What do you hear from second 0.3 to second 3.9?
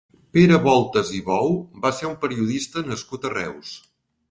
Pere Voltes i Bou va ser un periodista nascut a Reus.